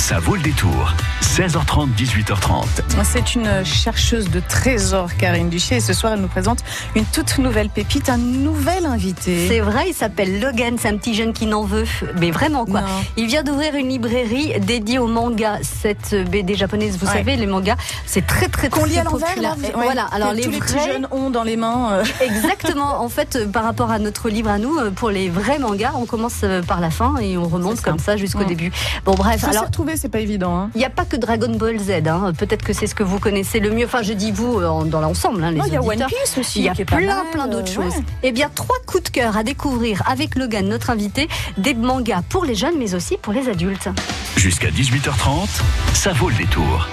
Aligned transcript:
Ça 0.00 0.18
vaut 0.18 0.34
le 0.34 0.40
détour. 0.40 0.94
16h30, 1.22 1.90
18h30. 1.96 2.64
C'est 3.04 3.34
une 3.36 3.64
chercheuse 3.64 4.28
de 4.30 4.40
trésors, 4.40 5.14
Karine 5.16 5.48
Duché, 5.50 5.76
et 5.76 5.80
ce 5.80 5.92
soir, 5.92 6.14
elle 6.14 6.20
nous 6.20 6.26
présente 6.28 6.64
une 6.96 7.04
toute 7.04 7.38
nouvelle 7.38 7.68
pépite, 7.68 8.08
un 8.08 8.16
nouvel 8.16 8.86
invité. 8.86 9.46
C'est 9.46 9.60
vrai, 9.60 9.84
il 9.88 9.94
s'appelle 9.94 10.40
Logan, 10.40 10.76
c'est 10.80 10.88
un 10.88 10.96
petit 10.96 11.14
jeune 11.14 11.32
qui 11.32 11.46
n'en 11.46 11.62
veut, 11.62 11.84
mais 12.18 12.30
vraiment 12.32 12.64
quoi. 12.64 12.80
Non. 12.80 12.86
Il 13.16 13.26
vient 13.26 13.44
d'ouvrir 13.44 13.74
une 13.76 13.88
librairie 13.90 14.58
dédiée 14.60 14.98
au 14.98 15.06
manga, 15.06 15.58
cette 15.62 16.14
BD 16.30 16.54
japonaise, 16.56 16.98
vous 17.00 17.06
Ouais. 17.06 17.12
savez, 17.18 17.36
les 17.36 17.46
mangas, 17.46 17.76
c'est 18.06 18.26
très 18.26 18.48
très 18.48 18.68
Qu'on 18.70 18.84
lit 18.86 18.98
à 18.98 19.04
très 19.04 19.12
l'envers, 19.40 19.60
ouais, 19.76 19.84
Voilà, 19.84 20.06
alors 20.06 20.32
les 20.32 20.42
tous 20.42 20.50
les 20.50 20.58
petits 20.58 20.74
vrais, 20.74 20.92
jeunes 20.94 21.06
ont 21.12 21.30
dans 21.30 21.44
les 21.44 21.56
mains. 21.56 21.92
euh, 21.92 22.04
Exactement. 22.20 23.00
En 23.02 23.08
fait, 23.08 23.36
euh, 23.36 23.46
par 23.46 23.62
rapport 23.64 23.90
à 23.92 23.98
notre 24.00 24.28
livre 24.30 24.50
à 24.50 24.58
nous, 24.58 24.76
euh, 24.78 24.90
pour 24.90 25.10
les 25.10 25.28
vrais 25.28 25.58
mangas, 25.60 25.92
on 25.94 26.06
commence 26.06 26.44
par 26.66 26.80
la 26.80 26.90
fin 26.90 27.16
et 27.18 27.38
on 27.38 27.44
remonte 27.48 27.76
ça. 27.76 27.82
comme 27.82 27.98
ça 28.00 28.16
jusqu'au 28.16 28.44
début. 28.44 28.72
Bon, 29.04 29.14
bref. 29.14 29.40
S'y 29.40 29.46
Alors, 29.46 29.70
c'est 29.96 30.08
pas 30.08 30.20
évident. 30.20 30.56
hein. 30.56 30.70
il 30.74 30.78
n'y 30.78 30.84
a 30.84 30.90
pas 30.90 31.04
que 31.04 31.16
Dragon 31.16 31.54
Ball 31.56 31.78
Z. 31.78 31.90
hein. 32.06 32.32
Peut-être 32.36 32.64
que 32.64 32.72
c'est 32.72 32.86
ce 32.86 32.94
que 32.94 33.02
vous 33.02 33.18
connaissez 33.18 33.60
le 33.60 33.70
mieux. 33.70 33.86
Enfin, 33.86 34.02
je 34.02 34.12
dis 34.12 34.32
vous 34.32 34.58
euh, 34.60 34.66
en- 34.68 34.84
dans 34.84 35.00
l'ensemble, 35.00 35.42
hein, 35.44 35.50
les 35.50 35.58
Non, 35.58 35.64
il 35.66 35.72
y 35.72 35.76
a 35.76 35.82
One. 35.82 36.04
Piece 36.06 36.38
aussi. 36.38 36.60
Il 36.60 36.64
y 36.64 36.68
a 36.68 36.74
plein, 36.74 37.00
mal, 37.00 37.24
plein 37.32 37.46
d'autres 37.48 37.70
euh, 37.72 37.82
choses. 37.84 37.96
ouais. 37.96 38.04
Eh 38.22 38.32
bien, 38.32 38.50
trois 38.54 38.76
coups 38.86 39.04
de 39.04 39.08
cœur 39.10 39.36
à 39.36 39.42
découvrir 39.42 40.02
avec 40.08 40.36
Logan, 40.36 40.66
notre 40.68 40.90
invité, 40.90 41.28
des 41.58 41.74
mangas 41.74 42.22
pour 42.28 42.44
les 42.44 42.54
jeunes, 42.54 42.74
mais 42.78 42.94
aussi 42.94 43.16
pour 43.16 43.32
les 43.32 43.48
adultes. 43.48 43.88
Jusqu'à 44.36 44.70
18h30, 44.70 45.48
ça 45.94 46.12
vaut 46.12 46.28
le 46.30 46.36
détour. 46.36 46.88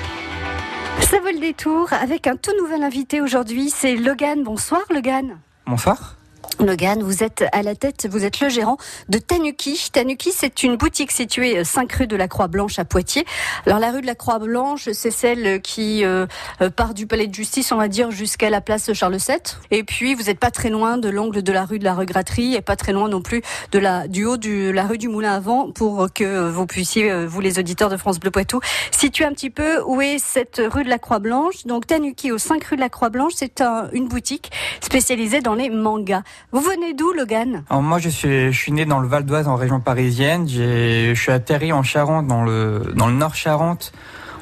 Ça 1.00 1.20
vaut 1.20 1.32
le 1.32 1.40
détour 1.40 1.94
avec 1.94 2.28
un 2.28 2.36
tout 2.36 2.52
nouvel 2.60 2.84
invité 2.84 3.22
aujourd'hui, 3.22 3.70
c'est 3.74 3.96
Logan. 3.96 4.44
Bonsoir 4.44 4.82
Logan. 4.94 5.38
Bonsoir. 5.66 6.17
Logan, 6.60 7.04
vous 7.04 7.24
êtes 7.24 7.46
à 7.52 7.62
la 7.62 7.76
tête, 7.76 8.08
vous 8.10 8.26
êtes 8.26 8.40
le 8.40 8.50
gérant 8.50 8.78
de 9.10 9.20
Tanuki. 9.20 9.90
Tanuki, 9.94 10.32
c'est 10.34 10.64
une 10.64 10.76
boutique 10.76 11.12
située 11.12 11.64
5 11.64 11.92
rue 11.94 12.08
de 12.08 12.16
la 12.16 12.28
Croix-Blanche 12.28 12.80
à 12.80 12.86
Poitiers. 12.86 13.26
Alors 13.68 13.78
la 13.80 13.92
rue 13.92 14.02
de 14.02 14.08
la 14.08 14.16
Croix-Blanche, 14.16 14.90
c'est 14.94 15.12
celle 15.12 15.62
qui 15.62 16.04
euh, 16.04 16.26
euh, 16.62 16.70
part 16.72 16.96
du 16.96 17.06
palais 17.06 17.28
de 17.28 17.36
justice, 17.36 17.72
on 17.72 17.78
va 17.78 17.88
dire, 17.88 18.10
jusqu'à 18.10 18.50
la 18.50 18.60
place 18.62 18.92
Charles 18.94 19.18
VII. 19.18 19.38
Et 19.70 19.84
puis 19.84 20.16
vous 20.16 20.24
n'êtes 20.24 20.40
pas 20.40 20.50
très 20.50 20.70
loin 20.70 20.98
de 20.98 21.10
l'angle 21.10 21.44
de 21.44 21.52
la 21.52 21.64
rue 21.64 21.78
de 21.78 21.84
la 21.84 21.94
Regratterie 21.94 22.56
et 22.56 22.62
pas 22.62 22.76
très 22.76 22.92
loin 22.92 23.08
non 23.08 23.22
plus 23.22 23.44
de 23.72 23.78
la 23.80 24.08
du 24.08 24.26
haut 24.26 24.38
de 24.38 24.72
la 24.72 24.88
rue 24.88 24.98
du 24.98 25.10
Moulin 25.10 25.34
à 25.34 25.40
Vent 25.40 25.72
pour 25.72 26.08
que 26.14 26.50
vous 26.50 26.66
puissiez, 26.66 27.12
euh, 27.12 27.28
vous 27.28 27.40
les 27.42 27.60
auditeurs 27.60 27.90
de 27.90 27.98
France 27.98 28.20
Bleu 28.20 28.32
Poitou, 28.32 28.62
situer 28.92 29.26
un 29.26 29.34
petit 29.34 29.52
peu 29.52 29.82
où 29.86 30.02
est 30.02 30.18
cette 30.18 30.60
rue 30.74 30.84
de 30.84 30.90
la 30.90 30.98
Croix-Blanche. 30.98 31.66
Donc 31.68 31.86
Tanuki 31.86 32.32
au 32.32 32.40
5 32.40 32.64
rue 32.64 32.76
de 32.78 32.82
la 32.82 32.90
Croix-Blanche, 32.90 33.34
c'est 33.36 33.62
un- 33.62 33.90
une 33.92 34.08
boutique 34.08 34.52
spécialisée 34.82 35.42
dans 35.42 35.54
les 35.54 35.70
mangas. 35.70 36.24
Vous 36.52 36.62
venez 36.62 36.94
d'où, 36.94 37.12
Logan? 37.14 37.64
Alors 37.70 37.84
moi 37.84 38.00
je 38.00 38.10
suis, 38.10 38.52
je 38.54 38.72
né 38.72 38.86
dans 38.86 39.00
le 39.00 39.08
Val 39.08 39.26
d'Oise 39.26 39.48
en 39.48 39.56
région 39.56 39.80
parisienne. 39.80 40.48
Je 40.48 41.14
suis 41.16 41.32
atterri 41.32 41.74
en 41.74 41.84
Charente 41.84 42.28
dans 42.28 42.44
le 42.44 42.94
dans 42.96 43.08
le 43.08 43.14
Nord 43.14 43.36
Charente 43.36 43.92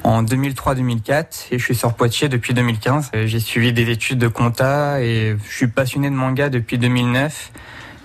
en 0.03 0.23
2003-2004 0.23 1.47
et 1.51 1.57
je 1.59 1.63
suis 1.63 1.75
sur 1.75 1.93
Poitiers 1.93 2.29
depuis 2.29 2.53
2015. 2.53 3.11
Euh, 3.15 3.27
J'ai 3.27 3.39
suivi 3.39 3.73
des 3.73 3.89
études 3.89 4.19
de 4.19 4.27
compta 4.27 5.01
et 5.01 5.35
je 5.49 5.55
suis 5.55 5.67
passionné 5.67 6.09
de 6.09 6.15
manga 6.15 6.49
depuis 6.49 6.77
2009. 6.77 7.51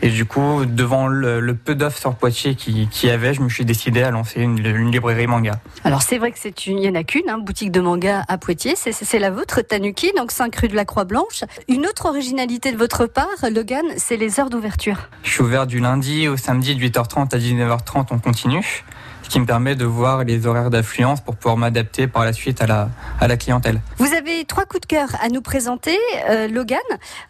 Et 0.03 0.09
du 0.09 0.25
coup, 0.25 0.65
devant 0.65 1.09
le, 1.09 1.41
le 1.41 1.55
peu 1.55 1.75
d'offres 1.75 1.98
sur 1.98 2.15
Poitiers 2.15 2.55
qui, 2.55 2.89
qui 2.89 3.06
y 3.06 3.11
avait, 3.11 3.34
je 3.34 3.43
me 3.43 3.48
suis 3.48 3.65
décidé 3.65 4.03
à 4.03 4.11
lancer 4.11 4.41
une, 4.41 4.59
une 4.59 4.91
librairie 4.91 5.27
manga. 5.27 5.61
Alors 5.84 6.03
c'est 6.03 6.17
vrai 6.17 6.33
que 6.33 6.39
c'est 6.39 6.67
une, 6.67 6.79
il 6.79 6.87
y 6.87 6.89
en 6.89 6.95
a 6.95 7.05
qu'une, 7.05 7.29
hein, 7.29 7.39
boutique 7.39 7.70
de 7.70 7.81
manga 7.81 8.25
à 8.28 8.39
Poitiers, 8.39 8.75
c'est, 8.77 9.19
la 9.19 9.31
vôtre, 9.31 9.61
Tanuki, 9.61 10.12
donc 10.17 10.33
5 10.33 10.55
rue 10.56 10.69
de 10.69 10.77
la 10.77 10.84
Croix-Blanche. 10.84 11.45
Une 11.69 11.87
autre 11.87 12.06
originalité 12.06 12.73
de 12.73 12.78
votre 12.78 13.06
part, 13.06 13.28
Logan, 13.55 13.84
c'est 13.97 14.17
les 14.17 14.41
heures 14.41 14.51
d'ouverture. 14.51 14.97
Je 15.23 15.31
suis 15.31 15.43
ouvert 15.43 15.67
du 15.67 15.81
lundi 15.81 16.28
au 16.28 16.37
samedi 16.37 16.75
de 16.75 16.81
8h30 16.81 17.34
à 17.34 17.39
19h30 17.39 18.15
en 18.15 18.19
continu, 18.19 18.62
ce 18.62 19.00
qui 19.31 19.39
me 19.39 19.47
permet 19.47 19.77
de 19.77 19.84
voir 19.84 20.25
les 20.25 20.47
horaires 20.47 20.70
d'affluence 20.70 21.20
pour 21.20 21.36
pouvoir 21.36 21.56
m'adapter 21.56 22.09
par 22.09 22.25
la 22.25 22.33
suite 22.33 22.61
à 22.61 22.67
la, 22.67 22.91
à 23.20 23.28
la 23.28 23.37
clientèle. 23.37 23.81
Vous 23.97 24.12
avez 24.12 24.45
trois 24.45 24.64
coups 24.64 24.81
de 24.81 24.87
cœur 24.87 25.09
à 25.22 25.28
nous 25.28 25.41
présenter, 25.41 25.97
euh, 26.28 26.48
Logan. 26.48 26.81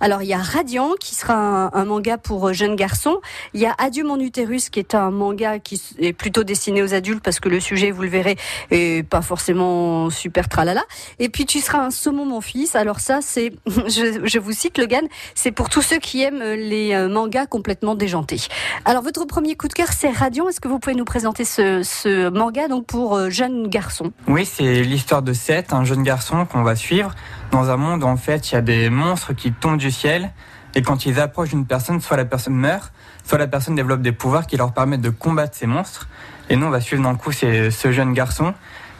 Alors 0.01 0.23
il 0.23 0.29
y 0.29 0.33
a 0.33 0.39
Radiant 0.39 0.95
qui 0.98 1.14
sera 1.14 1.70
un, 1.77 1.85
manga 1.85 2.17
pour 2.17 2.48
euh, 2.48 2.52
jeunes 2.55 2.74
garçons. 2.74 3.20
Il 3.52 3.61
y 3.61 3.67
a 3.67 3.74
Adieu 3.77 4.02
mon 4.02 4.19
utérus 4.19 4.70
qui 4.70 4.79
est 4.79 4.95
un 4.95 5.11
manga 5.11 5.58
qui 5.58 5.80
est 5.98 6.14
plutôt 6.14 6.42
destiné 6.42 6.83
aux 6.83 6.95
adultes 6.95 7.23
parce 7.23 7.39
que 7.39 7.51
le 7.51 7.61
sujet, 7.61 7.91
vous 7.91 8.03
le 8.03 8.08
verrez, 8.08 8.39
est 8.70 9.07
pas 9.07 9.20
forcément 9.20 10.08
super 10.08 10.48
tralala. 10.48 10.85
Et 11.19 11.29
puis 11.29 11.45
tu 11.45 11.61
seras 11.61 11.85
un 11.85 11.91
saumon 11.91 12.24
mon 12.24 12.41
fils. 12.41 12.77
Alors 12.77 13.01
ça 13.01 13.19
c'est, 13.20 13.53
je, 13.67 14.23
je 14.24 14.39
vous 14.39 14.53
cite 14.53 14.79
Logan, 14.79 15.07
c'est 15.35 15.53
pour 15.53 15.69
tous 15.69 15.83
ceux 15.83 15.98
qui 15.98 16.23
aiment 16.23 16.42
les 16.42 16.95
euh, 16.95 17.11
mangas 17.11 17.45
complètement 17.45 17.95
déjantés. 17.95 18.41
Alors 18.86 19.03
votre 19.03 19.27
premier 19.27 19.55
coup 19.55 19.69
de 19.69 19.74
cœur 19.74 19.89
c'est 19.92 20.08
Radiant. 20.08 20.48
Est-ce 20.48 20.63
que 20.63 20.69
vous 20.69 20.79
pouvez 20.79 20.97
nous 20.97 21.05
présenter 21.05 21.45
ce, 21.45 21.83
ce 21.90 22.28
manga 22.30 22.68
donc 22.68 22.86
pour 22.86 23.17
euh, 23.17 23.30
jeunes 23.30 23.68
garçons 23.68 24.12
Oui, 24.28 24.46
c'est 24.46 24.83
l'histoire 24.83 25.23
de 25.23 25.33
Seth, 25.33 25.73
un 25.73 25.84
jeune 25.84 26.02
garçon 26.02 26.46
qu'on 26.46 26.62
va 26.62 26.77
suivre 26.77 27.14
dans 27.51 27.70
un 27.70 27.77
monde 27.77 28.05
où 28.05 28.06
en 28.06 28.17
fait 28.17 28.51
il 28.51 28.55
y 28.55 28.58
a 28.58 28.62
des 28.62 28.90
monstres 28.90 29.33
qui 29.33 29.52
tombent 29.52 29.78
du 29.78 29.90
ciel 29.90 30.30
et 30.74 30.83
quand 30.83 31.05
ils 31.05 31.18
approchent 31.18 31.50
d'une 31.50 31.67
personne, 31.67 32.00
soit 32.00 32.17
la 32.17 32.24
personne 32.24 32.55
meurt, 32.55 32.92
soit 33.24 33.39
la 33.39 33.48
personne 33.48 33.74
développe 33.74 34.02
des 34.02 34.12
pouvoirs 34.12 34.46
qui 34.46 34.56
leur 34.56 34.73
permettent 34.73 35.00
de 35.00 35.11
combattre 35.11 35.56
ces 35.56 35.67
monstres. 35.67 36.08
Et 36.48 36.56
nous, 36.56 36.67
on 36.67 36.70
va 36.70 36.80
suivre 36.80 37.02
dans 37.02 37.11
le 37.11 37.17
coup 37.17 37.33
ce 37.33 37.92
jeune 37.92 38.12
garçon 38.12 38.55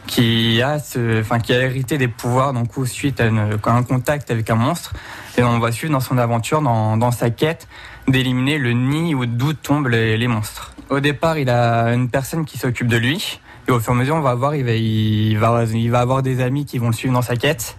qui 0.07 0.61
a, 0.61 0.77
enfin, 1.19 1.39
qui 1.39 1.53
a 1.53 1.61
hérité 1.61 1.97
des 1.97 2.07
pouvoirs 2.07 2.53
coup 2.67 2.85
suite 2.85 3.21
à, 3.21 3.25
à 3.25 3.71
un 3.71 3.83
contact 3.83 4.31
avec 4.31 4.49
un 4.49 4.55
monstre. 4.55 4.93
Et 5.37 5.43
on 5.43 5.59
va 5.59 5.71
suivre 5.71 5.93
dans 5.93 5.99
son 6.01 6.17
aventure, 6.17 6.61
dans, 6.61 6.97
dans 6.97 7.11
sa 7.11 7.29
quête 7.29 7.67
d'éliminer 8.07 8.57
le 8.57 8.73
nid 8.73 9.15
où 9.15 9.25
d'où 9.25 9.53
tombent 9.53 9.87
les 9.87 10.27
monstres. 10.27 10.73
Au 10.91 10.99
départ, 10.99 11.37
il 11.37 11.49
a 11.49 11.93
une 11.93 12.09
personne 12.09 12.43
qui 12.43 12.57
s'occupe 12.57 12.87
de 12.87 12.97
lui. 12.97 13.39
Et 13.69 13.71
au 13.71 13.79
fur 13.79 13.93
et 13.93 13.95
à 13.95 13.99
mesure, 13.99 14.15
on 14.15 14.19
va 14.19 14.35
voir, 14.35 14.55
il 14.55 15.37
va, 15.37 15.99
avoir 16.01 16.21
des 16.21 16.41
amis 16.41 16.65
qui 16.65 16.79
vont 16.79 16.87
le 16.87 16.93
suivre 16.93 17.13
dans 17.13 17.21
sa 17.21 17.37
quête. 17.37 17.77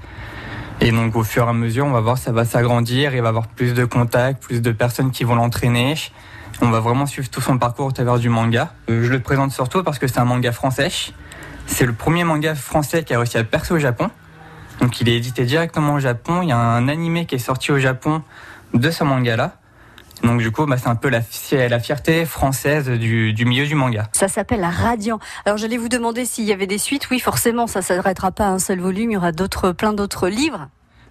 Et 0.80 0.90
donc, 0.92 1.14
au 1.14 1.22
fur 1.22 1.44
et 1.44 1.50
à 1.50 1.52
mesure, 1.52 1.84
on 1.84 1.90
va 1.90 2.00
voir, 2.00 2.16
ça 2.16 2.32
va 2.32 2.46
s'agrandir. 2.46 3.14
Il 3.14 3.20
va 3.20 3.28
avoir 3.28 3.48
plus 3.48 3.74
de 3.74 3.84
contacts, 3.84 4.42
plus 4.42 4.62
de 4.62 4.72
personnes 4.72 5.10
qui 5.10 5.24
vont 5.24 5.34
l'entraîner. 5.34 5.94
On 6.62 6.70
va 6.70 6.80
vraiment 6.80 7.04
suivre 7.04 7.28
tout 7.28 7.42
son 7.42 7.58
parcours 7.58 7.84
au 7.84 7.92
travers 7.92 8.18
du 8.18 8.30
manga. 8.30 8.72
Euh, 8.88 9.04
Je 9.04 9.10
le 9.10 9.20
présente 9.20 9.52
surtout 9.52 9.82
parce 9.82 9.98
que 9.98 10.06
c'est 10.06 10.18
un 10.18 10.24
manga 10.24 10.50
français. 10.50 10.88
C'est 11.66 11.84
le 11.84 11.92
premier 11.92 12.24
manga 12.24 12.54
français 12.54 13.04
qui 13.04 13.12
a 13.12 13.18
réussi 13.18 13.36
à 13.36 13.44
percer 13.44 13.74
au 13.74 13.78
Japon. 13.78 14.08
Donc, 14.80 15.02
il 15.02 15.10
est 15.10 15.16
édité 15.16 15.44
directement 15.44 15.96
au 15.96 16.00
Japon. 16.00 16.40
Il 16.40 16.48
y 16.48 16.52
a 16.52 16.58
un 16.58 16.88
animé 16.88 17.26
qui 17.26 17.34
est 17.34 17.38
sorti 17.38 17.72
au 17.72 17.78
Japon 17.78 18.22
de 18.72 18.90
ce 18.90 19.04
manga-là. 19.04 19.56
Donc, 20.22 20.40
du 20.40 20.50
coup, 20.52 20.66
bah, 20.66 20.76
c'est 20.78 20.88
un 20.88 20.94
peu 20.94 21.08
la, 21.08 21.20
fi- 21.20 21.68
la 21.68 21.80
fierté 21.80 22.24
française 22.24 22.88
du, 22.88 23.32
du 23.32 23.44
milieu 23.44 23.66
du 23.66 23.74
manga. 23.74 24.08
Ça 24.12 24.28
s'appelle 24.28 24.64
Radiant. 24.64 25.18
Alors 25.44 25.58
j'allais 25.58 25.76
vous 25.78 25.88
demander 25.88 26.24
s'il 26.24 26.44
y 26.44 26.52
avait 26.52 26.66
des 26.68 26.78
suites. 26.78 27.08
Oui, 27.10 27.18
forcément, 27.18 27.66
ça 27.66 27.82
s'arrêtera 27.82 28.30
pas 28.30 28.44
à 28.46 28.50
un 28.50 28.58
seul 28.60 28.80
volume. 28.80 29.10
Il 29.10 29.14
y 29.14 29.16
aura 29.16 29.32
d'autres, 29.32 29.72
plein 29.72 29.92
d'autres 29.92 30.28
livres. 30.28 30.68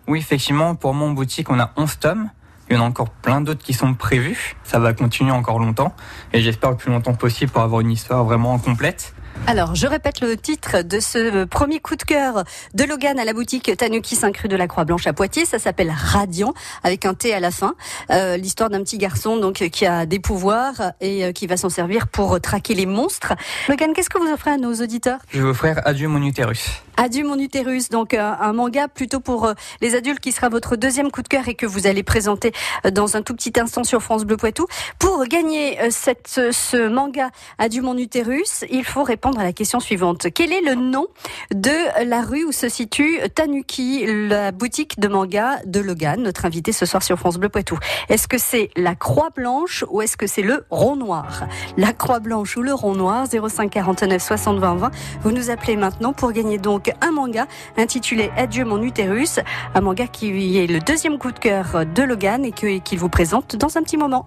Oui, 0.07 0.19
effectivement, 0.19 0.75
pour 0.75 0.94
mon 0.94 1.11
boutique, 1.11 1.49
on 1.49 1.59
a 1.59 1.72
11 1.75 1.99
tomes. 1.99 2.29
Il 2.69 2.77
y 2.77 2.79
en 2.79 2.83
a 2.83 2.88
encore 2.88 3.09
plein 3.09 3.41
d'autres 3.41 3.63
qui 3.63 3.73
sont 3.73 3.94
prévus. 3.94 4.55
Ça 4.63 4.79
va 4.79 4.94
continuer 4.94 5.31
encore 5.31 5.59
longtemps. 5.59 5.93
Et 6.31 6.41
j'espère 6.41 6.72
le 6.72 6.78
plus 6.78 6.89
longtemps 6.89 7.13
possible 7.13 7.51
pour 7.51 7.61
avoir 7.63 7.81
une 7.81 7.91
histoire 7.91 8.23
vraiment 8.23 8.57
complète. 8.59 9.13
Alors, 9.47 9.75
je 9.75 9.88
répète 9.88 10.22
le 10.22 10.38
titre 10.38 10.84
de 10.84 11.00
ce 11.00 11.46
premier 11.46 11.80
coup 11.80 11.96
de 11.96 12.03
cœur 12.03 12.44
de 12.74 12.84
Logan 12.84 13.19
à 13.19 13.25
la 13.25 13.34
boutique 13.34 13.75
Tanuki 13.75 14.16
5 14.16 14.38
rue 14.38 14.47
de 14.47 14.56
la 14.56 14.68
Croix-Blanche 14.68 15.08
à 15.08 15.14
Poitiers. 15.14 15.46
Ça 15.46 15.59
s'appelle 15.59 15.92
Radiant, 15.96 16.53
avec 16.84 17.06
un 17.06 17.14
T 17.14 17.34
à 17.34 17.40
la 17.40 17.52
fin. 17.52 17.74
Euh, 18.12 18.38
L'histoire 18.38 18.70
d'un 18.70 18.81
petit 18.84 18.97
garçon 18.97 19.38
donc 19.38 19.56
qui 19.56 19.86
a 19.86 20.06
des 20.06 20.20
pouvoirs 20.20 20.94
et 21.02 21.25
euh, 21.25 21.31
qui 21.31 21.47
va 21.47 21.58
s'en 21.58 21.70
servir 21.70 22.08
pour 22.08 22.40
traquer 22.40 22.75
les 22.75 22.86
monstres. 22.86 23.34
Logan, 23.68 23.94
qu'est-ce 23.94 24.09
que 24.09 24.20
vous 24.20 24.31
offrez 24.31 24.52
à 24.52 24.58
nos 24.58 24.74
auditeurs? 24.75 25.20
Je 25.34 25.41
vais 25.41 25.50
offrir 25.50 25.81
Adieu 25.86 26.08
mon 26.08 26.22
utérus. 26.22 26.81
Adieu 27.01 27.25
mon 27.25 27.39
utérus, 27.39 27.89
donc 27.89 28.13
euh, 28.13 28.31
un 28.39 28.53
manga 28.53 28.88
plutôt 28.88 29.19
pour 29.19 29.45
euh, 29.45 29.53
les 29.81 29.95
adultes 29.95 30.19
qui 30.19 30.31
sera 30.31 30.50
votre 30.50 30.75
deuxième 30.75 31.09
coup 31.09 31.23
de 31.23 31.28
cœur 31.28 31.47
et 31.47 31.56
que 31.56 31.66
vous 31.66 31.88
allez 31.88 32.03
présenter 32.03 32.51
euh, 32.85 32.91
dans 32.91 33.17
un 33.17 33.23
tout 33.23 33.34
petit 33.34 33.53
instant 33.59 33.84
sur 33.84 34.03
France 34.03 34.23
Bleu 34.23 34.38
Poitou. 34.38 34.67
Pour 35.00 35.25
gagner 35.25 35.79
cette, 35.90 36.28
ce- 36.51 36.88
manga 36.88 37.31
Adieu 37.57 37.81
mon 37.81 37.97
utérus, 37.97 38.66
il 38.69 38.85
faut 38.85 39.01
répondre 39.03 39.40
à 39.40 39.44
la 39.44 39.51
question 39.51 39.79
suivante. 39.79 40.28
Quel 40.31 40.53
est 40.53 40.61
le 40.61 40.75
nom 40.75 41.08
de 41.52 42.05
la 42.08 42.22
rue 42.22 42.43
où 42.46 42.52
se 42.52 42.70
situe 42.70 43.20
Tanuki, 43.34 44.05
la 44.28 44.52
boutique 44.52 44.99
de 44.99 45.08
manga 45.08 45.58
de 45.66 45.79
Logan, 45.79 46.22
notre 46.22 46.46
invité 46.46 46.72
ce 46.72 46.85
soir 46.85 47.02
sur 47.02 47.17
France 47.17 47.37
Bleu 47.40 47.49
Poitou? 47.49 47.79
Est-ce 48.09 48.28
que 48.28 48.37
c'est 48.37 48.70
la 48.78 48.93
Croix 48.93 49.29
Blanche 49.35 49.84
ou 49.90 50.03
est-ce 50.03 50.17
que 50.17 50.28
c'est 50.28 50.43
le 50.43 50.66
Rond 50.70 50.97
Noir? 50.97 51.47
La 51.78 51.93
Croix 51.93 52.20
Blanche 52.20 52.55
ou 52.58 52.61
le 52.61 52.76
Rond 52.76 52.93
Noir 52.93 53.26
05 53.26 53.72
49 53.72 54.22
60 54.22 54.59
20 54.59 54.76
20. 54.76 54.91
Vous 55.23 55.31
nous 55.31 55.49
appelez 55.49 55.78
maintenant 55.78 56.14
pour 56.14 56.31
gagner 56.31 56.59
donc 56.59 56.91
un 57.02 57.11
manga 57.11 57.46
intitulé 57.78 58.32
Adieu 58.38 58.66
mon 58.66 58.82
utérus, 58.82 59.40
un 59.73 59.82
manga 59.82 60.08
qui 60.08 60.58
est 60.58 60.67
le 60.67 60.79
deuxième 60.79 61.17
coup 61.17 61.32
de 61.32 61.40
cœur 61.40 61.85
de 61.85 62.03
Logan 62.03 62.46
et 62.46 62.52
qu'il 62.52 62.99
vous 62.99 63.09
présente 63.09 63.55
dans 63.55 63.78
un 63.78 63.84
petit 63.84 63.97
moment. 63.97 64.26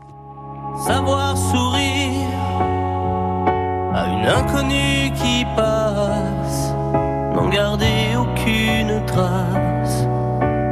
savoir 0.86 1.36
sourire 1.36 2.28
à 3.94 4.06
une 4.08 4.26
inconnue 4.26 5.12
qui 5.14 5.44
passe, 5.56 6.74
n'en 7.34 7.48
garder 7.48 8.16
aucune 8.18 9.04
trace, 9.06 10.06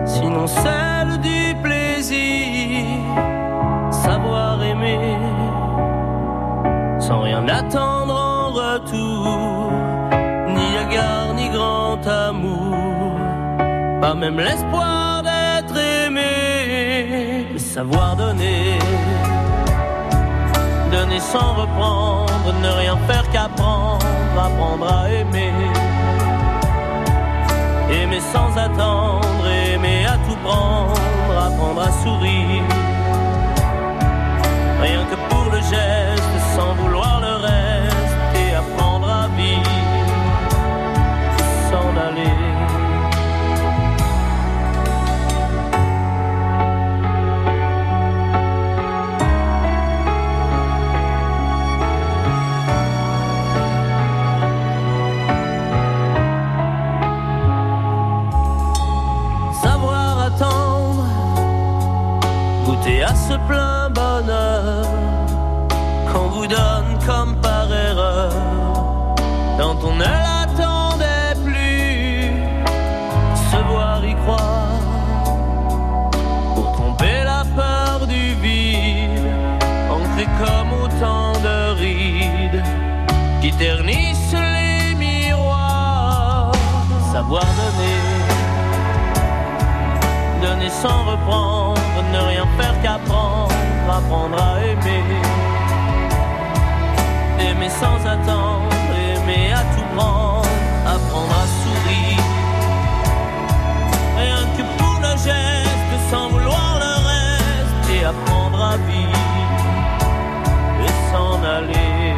sinon 0.06 0.46
celle 0.46 1.18
du 1.20 1.54
plaisir, 1.62 2.86
savoir 3.90 4.62
aimer 4.62 5.16
sans 6.98 7.20
rien 7.20 7.46
attendre 7.48 8.14
en 8.14 8.50
retour, 8.52 9.11
pas 14.12 14.18
même 14.18 14.38
l'espoir 14.38 15.22
d'être 15.22 15.76
aimé, 15.76 17.46
mais 17.52 17.58
savoir 17.58 18.16
donner, 18.16 18.78
donner 20.90 21.20
sans 21.20 21.54
reprendre, 21.54 22.52
ne 22.62 22.70
rien 22.82 22.96
faire 23.08 23.24
qu'apprendre, 23.30 24.04
apprendre 24.38 24.86
à 24.92 25.10
aimer, 25.10 25.52
aimer 27.90 28.20
sans 28.32 28.50
attendre, 28.58 29.44
aimer 29.72 30.04
à 30.04 30.16
tout 30.26 30.38
prendre, 30.44 31.34
apprendre 31.46 31.82
à 31.82 31.92
sourire, 32.02 32.64
rien 34.82 35.04
que 35.10 35.16
pour 35.30 35.46
le 35.52 35.60
geste, 35.72 36.21
on 69.84 69.94
ne 69.94 70.04
l'attendait 70.04 71.34
plus, 71.44 72.30
se 73.50 73.56
voir 73.70 74.04
y 74.04 74.14
croire 74.14 74.80
pour 76.54 76.72
tromper 76.72 77.24
la 77.24 77.44
peur 77.56 78.06
du 78.06 78.34
vide, 78.34 79.30
ancré 79.90 80.26
comme 80.42 80.72
autant 80.84 81.32
de 81.46 81.74
rides 81.80 82.62
qui 83.40 83.52
ternissent 83.52 84.34
les 84.34 84.94
miroirs, 84.94 86.52
savoir 87.12 87.44
donner 87.44 88.22
donner 90.42 90.70
sans 90.70 91.04
reprendre, 91.04 91.80
ne 92.12 92.18
rien 92.18 92.46
faire 92.58 92.74
qu'apprendre, 92.82 93.54
apprendre 93.88 94.36
à 94.42 94.60
aimer. 94.60 95.04
Aimer 97.38 97.70
sans 97.70 97.98
attendre, 98.06 98.71
aimer 99.22 99.52
à 99.52 99.62
tout 99.74 99.96
prendre, 99.96 100.48
apprendre 100.86 101.34
à 101.42 101.46
sourire. 101.62 102.24
Rien 104.16 104.42
que 104.56 104.62
pour 104.78 104.96
le 105.00 105.12
geste, 105.16 106.10
sans 106.10 106.28
vouloir 106.28 106.78
le 106.84 106.92
reste, 107.10 107.90
et 107.94 108.04
apprendre 108.04 108.62
à 108.62 108.76
vivre 108.76 109.18
et 110.84 110.92
s'en 111.10 111.42
aller. 111.42 112.16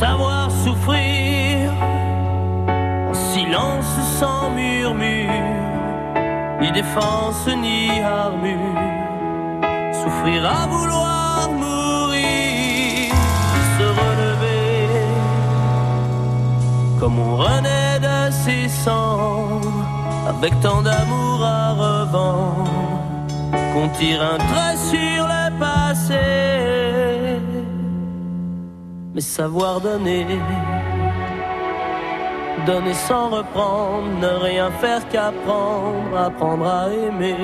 Savoir 0.00 0.50
souffrir 0.50 1.72
silence 3.32 3.94
sans 4.18 4.50
murmure, 4.50 5.30
ni 6.60 6.70
défense 6.72 7.48
ni 7.48 8.00
armure, 8.00 8.78
souffrir 9.92 10.40
à 10.46 10.66
vouloir 10.66 11.50
mourir, 11.50 11.77
avec 20.28 20.58
tant 20.60 20.82
d'amour 20.82 21.42
à 21.42 21.72
revendre, 21.72 22.70
qu'on 23.72 23.88
tire 23.98 24.22
un 24.22 24.38
trait 24.38 24.76
sur 24.76 25.24
le 25.34 25.58
passé, 25.58 27.38
mais 29.14 29.20
savoir 29.20 29.80
donner 29.80 30.26
donner 32.68 32.94
sans 32.94 33.30
reprendre, 33.30 34.08
ne 34.20 34.32
rien 34.48 34.70
faire 34.82 35.08
qu'apprendre, 35.08 36.16
apprendre 36.16 36.66
à 36.66 36.90
aimer. 36.92 37.36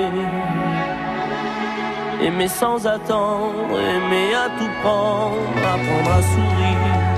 Aimer 2.23 2.49
sans 2.49 2.87
attendre, 2.87 3.79
aimer 3.95 4.35
à 4.35 4.47
tout 4.59 4.75
prendre, 4.83 5.63
apprendre 5.75 6.11
à 6.19 6.23
sourire. 6.33 7.14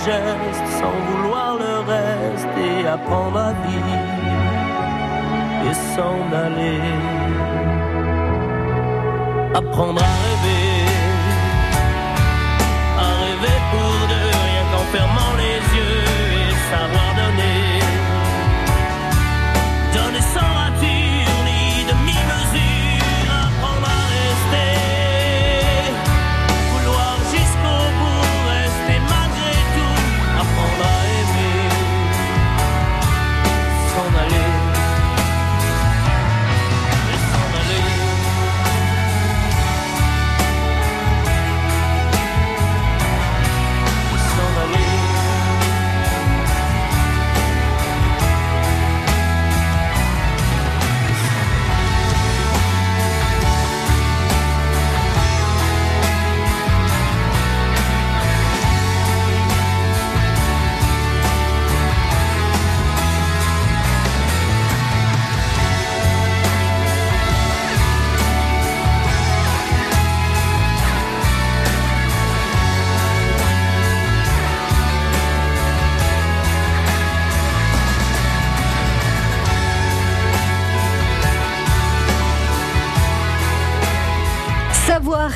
Sans 0.00 0.96
vouloir 1.08 1.56
le 1.58 1.74
reste, 1.92 2.48
et 2.56 2.86
apprendre 2.86 3.38
à 3.38 3.52
vivre 3.52 4.08
et 5.68 5.74
s'en 5.94 6.18
aller. 6.44 6.80
Apprendre 9.54 10.00
à 10.02 10.12
rêver 10.24 10.88
à 12.98 13.08
rêver 13.22 13.58
pour 13.70 13.92
deux, 14.12 14.30
rien 14.48 14.64
qu'en 14.70 14.84
fermant 14.94 15.32
les 15.42 15.60
yeux 15.76 16.04
et 16.42 16.54
savoir 16.70 16.97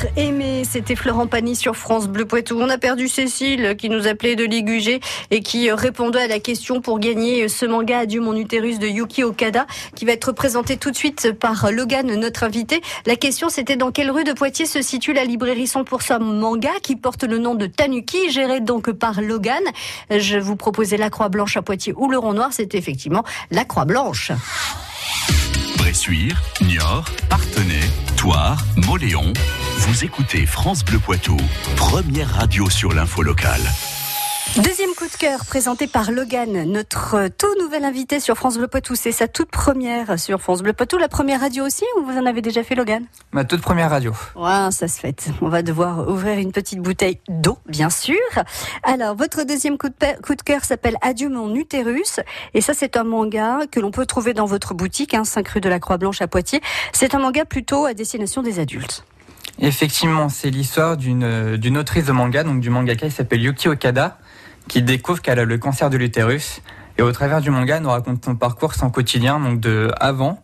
Savoir 0.03 0.17
aimer, 0.17 0.63
c'était 0.69 0.95
Florent 0.95 1.27
Pagny 1.27 1.55
sur 1.55 1.77
France 1.77 2.07
Bleu 2.07 2.25
Poitou. 2.25 2.59
On 2.59 2.69
a 2.69 2.77
perdu 2.77 3.07
Cécile 3.07 3.75
qui 3.77 3.89
nous 3.89 4.05
appelait 4.05 4.35
de 4.35 4.43
Ligugé 4.43 4.99
et 5.31 5.41
qui 5.41 5.71
répondait 5.71 6.23
à 6.23 6.27
la 6.27 6.39
question 6.39 6.81
pour 6.81 6.99
gagner 6.99 7.47
ce 7.47 7.65
manga 7.65 7.99
Adieu 7.99 8.19
mon 8.19 8.35
utérus 8.35 8.79
de 8.79 8.87
Yuki 8.87 9.23
Okada 9.23 9.65
qui 9.95 10.03
va 10.03 10.11
être 10.11 10.33
présenté 10.33 10.75
tout 10.75 10.91
de 10.91 10.95
suite 10.95 11.31
par 11.39 11.71
Logan, 11.71 12.13
notre 12.15 12.43
invité. 12.43 12.81
La 13.05 13.15
question 13.15 13.47
c'était 13.47 13.77
dans 13.77 13.91
quelle 13.91 14.11
rue 14.11 14.25
de 14.25 14.33
Poitiers 14.33 14.65
se 14.65 14.81
situe 14.81 15.13
la 15.13 15.23
librairie 15.23 15.65
100% 15.65 16.19
manga 16.21 16.71
qui 16.81 16.95
porte 16.95 17.23
le 17.23 17.37
nom 17.37 17.55
de 17.55 17.67
Tanuki, 17.67 18.29
gérée 18.29 18.59
donc 18.59 18.91
par 18.91 19.21
Logan. 19.21 19.63
Je 20.09 20.37
vous 20.37 20.57
proposais 20.57 20.97
la 20.97 21.09
Croix 21.09 21.29
Blanche 21.29 21.55
à 21.55 21.61
Poitiers 21.61 21.93
ou 21.95 22.09
le 22.09 22.17
Rond 22.17 22.33
Noir, 22.33 22.49
c'était 22.51 22.77
effectivement 22.77 23.23
la 23.51 23.63
Croix 23.63 23.85
Blanche. 23.85 24.31
Bressuire, 25.77 26.41
Niort, 26.61 27.05
Partenay, 27.29 27.81
Moléon. 28.87 29.33
Vous 29.79 30.05
écoutez 30.05 30.45
France 30.45 30.85
Bleu 30.85 30.97
Poitou, 30.97 31.35
première 31.75 32.29
radio 32.29 32.69
sur 32.69 32.93
l'info 32.93 33.21
locale. 33.21 33.61
Deuxième 34.57 34.91
coup 34.95 35.05
de 35.07 35.17
cœur 35.17 35.45
présenté 35.45 35.87
par 35.87 36.11
Logan, 36.11 36.69
notre 36.71 37.27
tout 37.29 37.47
nouvel 37.59 37.85
invité 37.85 38.19
sur 38.19 38.35
France 38.35 38.57
Bleu 38.57 38.67
Poitou. 38.67 38.93
C'est 38.93 39.11
sa 39.11 39.27
toute 39.27 39.49
première 39.49 40.19
sur 40.19 40.39
France 40.41 40.61
Bleu 40.61 40.73
Poitou. 40.73 40.97
La 40.99 41.07
première 41.07 41.39
radio 41.39 41.65
aussi 41.65 41.85
ou 41.97 42.05
vous 42.05 42.15
en 42.19 42.25
avez 42.27 42.41
déjà 42.43 42.61
fait 42.63 42.75
Logan? 42.75 43.03
Ma 43.31 43.45
toute 43.45 43.61
première 43.61 43.89
radio. 43.89 44.13
Ouais, 44.35 44.69
ça 44.69 44.87
se 44.87 44.99
fait. 44.99 45.27
On 45.41 45.49
va 45.49 45.63
devoir 45.63 46.07
ouvrir 46.07 46.37
une 46.37 46.51
petite 46.51 46.79
bouteille 46.81 47.19
d'eau, 47.29 47.57
bien 47.67 47.89
sûr. 47.89 48.15
Alors, 48.83 49.15
votre 49.15 49.43
deuxième 49.43 49.79
coup 49.79 49.89
de, 49.89 49.95
pe- 49.95 50.21
coup 50.21 50.35
de 50.35 50.43
cœur 50.43 50.63
s'appelle 50.65 50.97
Adieu 51.01 51.29
mon 51.29 51.55
utérus. 51.55 52.19
Et 52.53 52.61
ça, 52.61 52.73
c'est 52.75 52.95
un 52.95 53.05
manga 53.05 53.61
que 53.71 53.79
l'on 53.79 53.89
peut 53.91 54.05
trouver 54.05 54.33
dans 54.35 54.45
votre 54.45 54.75
boutique, 54.75 55.15
hein, 55.15 55.23
5 55.23 55.47
rue 55.47 55.61
de 55.61 55.69
la 55.69 55.79
Croix-Blanche 55.79 56.21
à 56.21 56.27
Poitiers. 56.27 56.61
C'est 56.91 57.15
un 57.15 57.19
manga 57.19 57.43
plutôt 57.45 57.85
à 57.85 57.95
destination 57.95 58.43
des 58.43 58.59
adultes. 58.59 59.03
Effectivement, 59.59 60.29
c'est 60.29 60.49
l'histoire 60.49 60.97
d'une 60.97 61.57
d'une 61.57 61.77
autrice 61.77 62.05
de 62.05 62.11
manga, 62.11 62.43
donc 62.43 62.59
du 62.59 62.71
mangaka, 62.71 63.05
qui 63.07 63.11
s'appelle 63.13 63.41
Yuki 63.43 63.67
Okada, 63.67 64.17
qui 64.67 64.81
découvre 64.81 65.21
qu'elle 65.21 65.39
a 65.39 65.45
le 65.45 65.57
cancer 65.57 65.89
de 65.89 65.97
l'utérus. 65.97 66.61
Et 66.97 67.01
au 67.01 67.11
travers 67.11 67.41
du 67.41 67.49
manga, 67.49 67.79
nous 67.79 67.89
raconte 67.89 68.23
son 68.23 68.35
parcours, 68.35 68.75
son 68.75 68.89
quotidien, 68.89 69.39
donc 69.39 69.59
de 69.59 69.91
avant, 69.99 70.41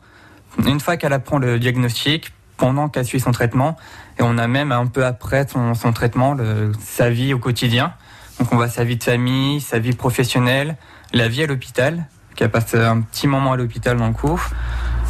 une 0.65 0.79
fois 0.79 0.97
qu'elle 0.97 1.13
apprend 1.13 1.37
le 1.37 1.59
diagnostic, 1.59 2.33
pendant 2.57 2.89
qu'elle 2.89 3.05
suit 3.05 3.19
son 3.19 3.31
traitement, 3.31 3.77
et 4.19 4.23
on 4.23 4.37
a 4.37 4.47
même 4.47 4.71
un 4.71 4.85
peu 4.85 5.05
après 5.05 5.47
son, 5.47 5.73
traitement, 5.93 6.35
sa 6.79 7.09
vie 7.09 7.33
au 7.33 7.39
quotidien. 7.39 7.93
Donc 8.37 8.51
on 8.51 8.55
voit 8.55 8.67
sa 8.67 8.83
vie 8.83 8.97
de 8.97 9.03
famille, 9.03 9.61
sa 9.61 9.79
vie 9.79 9.93
professionnelle, 9.93 10.75
la 11.13 11.27
vie 11.27 11.43
à 11.43 11.47
l'hôpital, 11.47 12.05
qu'elle 12.35 12.51
passe 12.51 12.75
un 12.75 13.01
petit 13.01 13.27
moment 13.27 13.53
à 13.53 13.57
l'hôpital 13.57 13.97
dans 13.97 14.07
le 14.07 14.13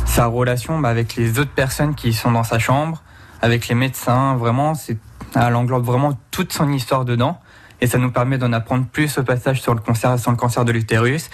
sa 0.05 0.25
relation 0.25 0.79
bah, 0.79 0.89
avec 0.89 1.15
les 1.15 1.39
autres 1.39 1.51
personnes 1.51 1.93
qui 1.95 2.13
sont 2.13 2.31
dans 2.31 2.43
sa 2.43 2.59
chambre, 2.59 3.03
avec 3.41 3.67
les 3.67 3.75
médecins, 3.75 4.35
vraiment, 4.35 4.73
c'est, 4.73 4.97
elle 5.35 5.55
englobe 5.55 5.85
vraiment 5.85 6.17
toute 6.31 6.51
son 6.51 6.71
histoire 6.71 7.05
dedans. 7.05 7.39
Et 7.81 7.87
ça 7.87 7.97
nous 7.97 8.11
permet 8.11 8.37
d'en 8.37 8.53
apprendre 8.53 8.85
plus 8.85 9.17
au 9.17 9.23
passage 9.23 9.61
sur 9.61 9.73
le 9.73 9.79
cancer, 9.79 10.19
sur 10.19 10.31
le 10.31 10.37
cancer 10.37 10.65
de 10.65 10.71
l'utérus. 10.71 11.29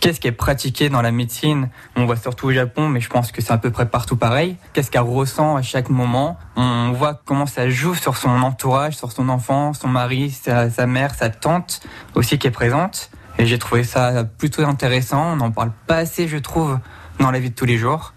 Qu'est-ce 0.00 0.20
qui 0.20 0.28
est 0.28 0.32
pratiqué 0.32 0.88
dans 0.88 1.02
la 1.02 1.10
médecine? 1.10 1.70
On 1.96 2.04
voit 2.04 2.16
surtout 2.16 2.48
au 2.48 2.52
Japon, 2.52 2.88
mais 2.88 3.00
je 3.00 3.08
pense 3.08 3.32
que 3.32 3.40
c'est 3.40 3.52
à 3.52 3.58
peu 3.58 3.70
près 3.70 3.86
partout 3.86 4.16
pareil. 4.16 4.56
Qu'est-ce 4.72 4.90
qu'elle 4.90 5.00
ressent 5.00 5.56
à 5.56 5.62
chaque 5.62 5.88
moment? 5.88 6.38
On 6.56 6.92
voit 6.92 7.20
comment 7.24 7.46
ça 7.46 7.68
joue 7.70 7.94
sur 7.94 8.16
son 8.16 8.30
entourage, 8.42 8.96
sur 8.96 9.10
son 9.10 9.28
enfant, 9.28 9.72
son 9.72 9.88
mari, 9.88 10.30
sa, 10.30 10.70
sa 10.70 10.86
mère, 10.86 11.14
sa 11.14 11.30
tante 11.30 11.80
aussi 12.14 12.38
qui 12.38 12.46
est 12.46 12.50
présente. 12.50 13.10
Et 13.38 13.46
j'ai 13.46 13.58
trouvé 13.58 13.84
ça 13.84 14.24
plutôt 14.24 14.64
intéressant. 14.64 15.32
On 15.32 15.36
n'en 15.36 15.50
parle 15.50 15.72
pas 15.86 15.96
assez, 15.96 16.28
je 16.28 16.38
trouve, 16.38 16.78
dans 17.18 17.30
la 17.30 17.38
vie 17.38 17.50
de 17.50 17.54
tous 17.54 17.66
les 17.66 17.78
jours. 17.78 18.12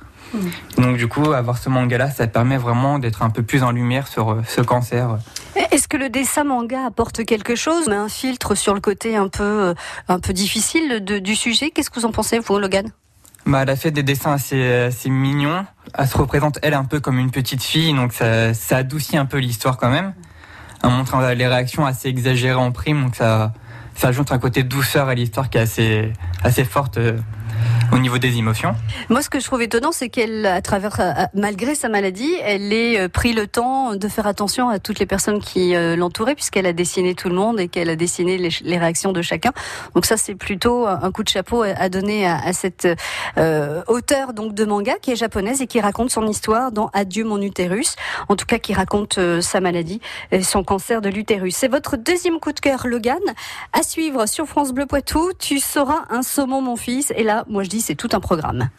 Donc 0.77 0.97
du 0.97 1.07
coup, 1.07 1.31
avoir 1.31 1.57
ce 1.57 1.69
manga-là, 1.69 2.11
ça 2.11 2.27
permet 2.27 2.57
vraiment 2.57 2.99
d'être 2.99 3.23
un 3.23 3.29
peu 3.29 3.41
plus 3.41 3.63
en 3.63 3.71
lumière 3.71 4.07
sur 4.07 4.31
euh, 4.31 4.43
ce 4.47 4.61
cancer. 4.61 5.17
Est-ce 5.71 5.87
que 5.87 5.97
le 5.97 6.09
dessin 6.09 6.43
manga 6.43 6.85
apporte 6.85 7.25
quelque 7.25 7.55
chose, 7.55 7.89
un 7.89 8.09
filtre 8.09 8.55
sur 8.55 8.73
le 8.73 8.81
côté 8.81 9.15
un 9.15 9.27
peu, 9.27 9.43
euh, 9.43 9.73
un 10.07 10.19
peu 10.19 10.33
difficile 10.33 10.99
du 11.03 11.35
sujet 11.35 11.71
Qu'est-ce 11.71 11.89
que 11.89 11.99
vous 11.99 12.05
en 12.05 12.11
pensez, 12.11 12.39
vous, 12.39 12.59
Logan 12.59 12.91
Bah, 13.45 13.63
elle 13.63 13.69
a 13.69 13.75
fait 13.75 13.91
des 13.91 14.03
dessins 14.03 14.33
assez, 14.33 14.63
assez 14.71 15.09
mignons. 15.09 15.65
Elle 15.97 16.07
se 16.07 16.17
représente, 16.17 16.59
elle, 16.61 16.73
un 16.73 16.85
peu 16.85 16.99
comme 16.99 17.19
une 17.19 17.31
petite 17.31 17.63
fille, 17.63 17.93
donc 17.93 18.13
ça, 18.13 18.53
ça 18.53 18.77
adoucit 18.77 19.17
un 19.17 19.25
peu 19.25 19.37
l'histoire 19.37 19.77
quand 19.77 19.89
même. 19.89 20.13
En 20.83 20.91
montrant 20.91 21.19
les 21.19 21.47
réactions 21.47 21.85
assez 21.85 22.07
exagérées 22.07 22.55
en 22.55 22.71
prime, 22.71 23.03
donc 23.03 23.15
ça, 23.15 23.53
ça 23.95 24.09
ajoute 24.09 24.31
un 24.31 24.39
côté 24.39 24.63
douceur 24.63 25.09
à 25.09 25.15
l'histoire 25.15 25.49
qui 25.49 25.57
est 25.57 25.61
assez, 25.61 26.13
assez 26.41 26.63
forte 26.63 26.97
euh, 26.97 27.17
au 27.91 27.97
niveau 27.97 28.17
des 28.17 28.37
émotions. 28.37 28.75
Moi, 29.09 29.21
ce 29.21 29.29
que 29.29 29.39
je 29.39 29.45
trouve 29.45 29.61
étonnant, 29.61 29.91
c'est 29.91 30.09
qu'elle, 30.09 30.45
à 30.45 30.61
travers, 30.61 30.99
euh, 30.99 31.11
malgré 31.33 31.75
sa 31.75 31.89
maladie, 31.89 32.33
elle 32.43 32.71
ait 32.71 32.99
euh, 32.99 33.09
pris 33.09 33.33
le 33.33 33.47
temps 33.47 33.95
de 33.95 34.07
faire 34.07 34.27
attention 34.27 34.69
à 34.69 34.79
toutes 34.79 34.99
les 34.99 35.05
personnes 35.05 35.39
qui 35.39 35.75
euh, 35.75 35.95
l'entouraient, 35.95 36.35
puisqu'elle 36.35 36.65
a 36.65 36.73
dessiné 36.73 37.15
tout 37.15 37.29
le 37.29 37.35
monde 37.35 37.59
et 37.59 37.67
qu'elle 37.67 37.89
a 37.89 37.95
dessiné 37.95 38.37
les, 38.37 38.77
réactions 38.77 39.11
de 39.11 39.21
chacun. 39.21 39.51
Donc 39.95 40.05
ça, 40.05 40.17
c'est 40.17 40.35
plutôt 40.35 40.85
un 40.87 41.11
coup 41.11 41.23
de 41.23 41.29
chapeau 41.29 41.63
à 41.63 41.89
donner 41.89 42.25
à, 42.25 42.53
cette 42.53 42.87
auteure 43.87 44.33
donc 44.33 44.53
de 44.53 44.63
manga 44.63 44.93
qui 45.01 45.11
est 45.11 45.15
japonaise 45.15 45.61
et 45.61 45.67
qui 45.67 45.81
raconte 45.81 46.11
son 46.11 46.25
histoire 46.27 46.71
dans 46.71 46.89
Adieu 46.93 47.25
mon 47.25 47.41
utérus. 47.41 47.95
En 48.29 48.35
tout 48.35 48.45
cas, 48.45 48.57
qui 48.57 48.73
raconte 48.73 49.19
sa 49.41 49.59
maladie 49.59 49.99
et 50.31 50.43
son 50.43 50.63
cancer 50.63 51.01
de 51.01 51.09
l'utérus. 51.09 51.55
C'est 51.57 51.67
votre 51.67 51.97
deuxième 51.97 52.39
coup 52.39 52.53
de 52.53 52.59
cœur, 52.59 52.87
Logan. 52.87 53.19
À 53.73 53.83
suivre 53.83 54.25
sur 54.27 54.45
France 54.45 54.71
Bleu 54.71 54.85
Poitou. 54.85 55.31
Tu 55.37 55.59
seras 55.59 56.05
un 56.09 56.21
saumon, 56.21 56.61
mon 56.61 56.75
fils. 56.75 57.11
Et 57.17 57.23
là, 57.23 57.43
moi, 57.49 57.63
je 57.63 57.69
dis, 57.69 57.81
c'est 57.81 57.95
tout 57.95 58.09
un 58.13 58.19
programme. 58.19 58.69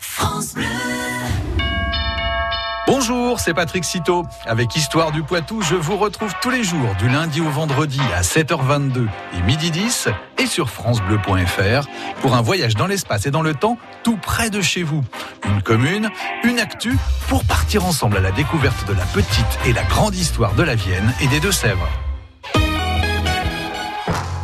Bonjour, 2.86 3.38
c'est 3.38 3.54
Patrick 3.54 3.84
Citeau. 3.84 4.24
Avec 4.46 4.74
Histoire 4.74 5.12
du 5.12 5.22
Poitou, 5.22 5.62
je 5.62 5.76
vous 5.76 5.96
retrouve 5.96 6.32
tous 6.42 6.50
les 6.50 6.64
jours, 6.64 6.94
du 6.98 7.08
lundi 7.08 7.40
au 7.40 7.48
vendredi 7.48 8.00
à 8.16 8.22
7h22 8.22 9.06
et 9.36 9.42
midi 9.42 9.70
10 9.70 10.08
et 10.38 10.46
sur 10.46 10.70
FranceBleu.fr 10.70 11.86
pour 12.20 12.34
un 12.34 12.42
voyage 12.42 12.74
dans 12.74 12.86
l'espace 12.86 13.26
et 13.26 13.30
dans 13.30 13.42
le 13.42 13.54
temps 13.54 13.78
tout 14.02 14.16
près 14.16 14.50
de 14.50 14.60
chez 14.60 14.82
vous. 14.82 15.04
Une 15.48 15.62
commune, 15.62 16.10
une 16.42 16.58
actu 16.58 16.96
pour 17.28 17.44
partir 17.44 17.84
ensemble 17.84 18.16
à 18.16 18.20
la 18.20 18.32
découverte 18.32 18.88
de 18.88 18.94
la 18.94 19.04
petite 19.04 19.58
et 19.66 19.72
la 19.72 19.84
grande 19.84 20.16
histoire 20.16 20.54
de 20.54 20.64
la 20.64 20.74
Vienne 20.74 21.12
et 21.20 21.28
des 21.28 21.38
Deux-Sèvres. 21.38 21.88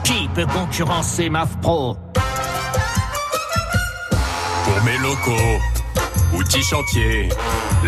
Qui 0.04 0.28
peut 0.35 0.47
concurrencer 0.47 1.30
MAF 1.30 1.56
Pro 1.61 1.97
Pour 4.76 4.85
mes 4.85 4.99
locaux, 4.99 5.59
outils 6.35 6.62
chantier, 6.62 7.30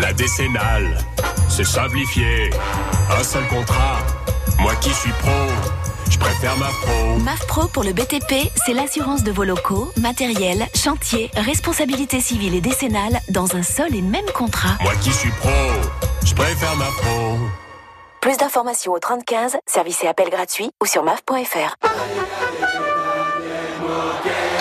la 0.01 0.11
décennale, 0.11 0.97
c'est 1.47 1.63
simplifié. 1.63 2.49
Un 3.11 3.23
seul 3.23 3.47
contrat, 3.47 3.99
moi 4.57 4.73
qui 4.81 4.89
suis 4.89 5.11
pro, 5.11 5.29
je 6.09 6.17
préfère 6.17 6.57
ma 6.57 6.65
pro. 6.65 7.17
MAF 7.19 7.45
Pro 7.45 7.67
pour 7.67 7.83
le 7.83 7.93
BTP, 7.93 8.51
c'est 8.65 8.73
l'assurance 8.73 9.23
de 9.23 9.31
vos 9.31 9.43
locaux, 9.43 9.91
matériel, 9.97 10.65
chantier, 10.73 11.29
responsabilité 11.35 12.21
civile 12.21 12.55
et 12.55 12.61
décennale 12.61 13.19
dans 13.29 13.55
un 13.55 13.61
seul 13.61 13.95
et 13.95 14.01
même 14.01 14.25
contrat. 14.33 14.75
Moi 14.81 14.93
qui 14.99 15.13
suis 15.13 15.31
pro, 15.31 15.49
je 16.25 16.33
préfère 16.33 16.75
ma 16.75 16.85
pro. 16.85 17.37
Plus 18.19 18.37
d'informations 18.37 18.93
au 18.93 18.99
3015, 18.99 19.57
service 19.67 20.03
et 20.03 20.07
appel 20.07 20.31
gratuit 20.31 20.71
ou 20.81 20.87
sur 20.87 21.03
maf.fr. 21.03 21.75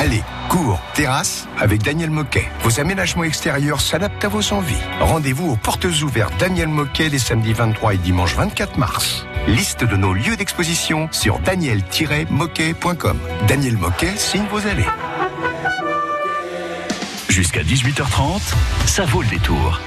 Allez, 0.00 0.22
cours, 0.48 0.80
terrasse 0.94 1.48
avec 1.58 1.82
Daniel 1.82 2.10
Moquet. 2.10 2.48
Vos 2.62 2.78
aménagements 2.78 3.24
extérieurs 3.24 3.80
s'adaptent 3.80 4.24
à 4.24 4.28
vos 4.28 4.52
envies. 4.52 4.80
Rendez-vous 5.00 5.50
aux 5.50 5.56
portes 5.56 5.86
ouvertes 6.02 6.32
Daniel 6.38 6.68
Moquet 6.68 7.08
les 7.08 7.18
samedis 7.18 7.52
23 7.52 7.94
et 7.94 7.98
dimanche 7.98 8.36
24 8.36 8.78
mars. 8.78 9.26
Liste 9.48 9.82
de 9.82 9.96
nos 9.96 10.14
lieux 10.14 10.36
d'exposition 10.36 11.08
sur 11.10 11.40
daniel-moquet.com. 11.40 13.18
Daniel 13.48 13.76
Moquet 13.76 14.16
signe 14.16 14.46
vos 14.52 14.64
allées. 14.64 14.86
Jusqu'à 17.28 17.62
18h30, 17.62 18.40
ça 18.86 19.04
vaut 19.04 19.22
le 19.22 19.28
détour. 19.28 19.80